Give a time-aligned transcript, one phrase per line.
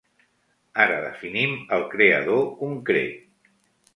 [0.85, 3.55] Ara definim el creador concret.